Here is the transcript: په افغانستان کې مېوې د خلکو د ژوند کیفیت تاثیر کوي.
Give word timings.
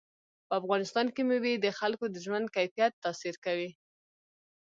په 0.47 0.53
افغانستان 0.61 1.05
کې 1.15 1.21
مېوې 1.29 1.53
د 1.59 1.67
خلکو 1.79 2.05
د 2.09 2.15
ژوند 2.25 2.47
کیفیت 2.55 2.91
تاثیر 3.03 3.35
کوي. 3.45 3.69